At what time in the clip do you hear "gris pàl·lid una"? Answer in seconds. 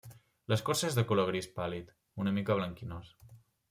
1.33-2.37